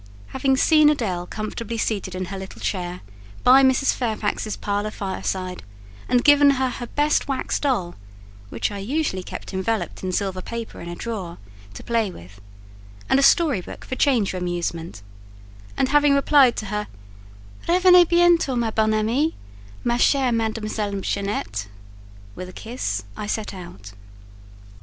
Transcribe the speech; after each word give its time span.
Having 0.29 0.57
seen 0.57 0.89
Adèle 0.89 1.29
comfortably 1.29 1.77
seated 1.77 2.15
in 2.15 2.25
her 2.33 2.37
little 2.39 2.59
chair 2.59 3.01
by 3.43 3.61
Mrs. 3.61 3.93
Fairfax's 3.93 4.57
parlour 4.57 4.89
fireside, 4.89 5.61
and 6.09 6.23
given 6.23 6.49
her 6.57 6.69
her 6.71 6.87
best 6.87 7.27
wax 7.27 7.59
doll 7.59 7.93
(which 8.49 8.71
I 8.71 8.79
usually 8.79 9.21
kept 9.21 9.53
enveloped 9.53 10.03
in 10.03 10.11
silver 10.11 10.41
paper 10.41 10.81
in 10.81 10.89
a 10.89 10.95
drawer) 10.95 11.37
to 11.75 11.83
play 11.83 12.09
with, 12.09 12.41
and 13.11 13.19
a 13.19 13.21
story 13.21 13.61
book 13.61 13.85
for 13.85 13.95
change 13.95 14.33
of 14.33 14.41
amusement; 14.41 15.03
and 15.77 15.89
having 15.89 16.15
replied 16.15 16.55
to 16.55 16.65
her 16.73 16.87
"Revenez 17.67 18.05
bientôt, 18.05 18.57
ma 18.57 18.71
bonne 18.71 18.95
amie, 18.95 19.35
ma 19.83 19.97
chère 19.97 20.35
Mdlle. 20.35 21.01
Jeannette," 21.01 21.67
with 22.33 22.49
a 22.49 22.53
kiss 22.53 23.03
I 23.15 23.27
set 23.27 23.53
out. 23.53 23.91